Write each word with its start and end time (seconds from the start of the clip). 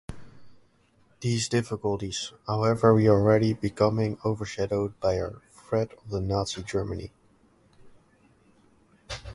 These 1.19 1.47
difficulties, 1.47 2.33
however, 2.47 2.91
were 2.95 3.01
already 3.09 3.53
becoming 3.53 4.17
overshadowed 4.25 4.99
by 4.99 5.13
the 5.17 5.39
threat 5.51 5.91
of 6.11 6.23
Nazi 6.23 6.63
Germany. 6.63 7.11